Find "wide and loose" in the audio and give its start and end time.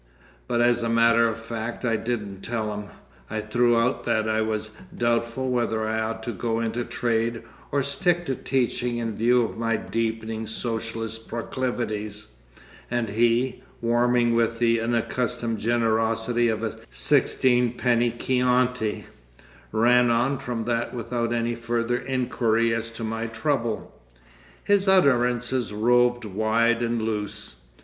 26.25-27.61